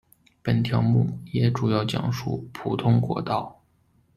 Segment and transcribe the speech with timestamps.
[0.41, 3.61] 本条目也主要讲述普通国道。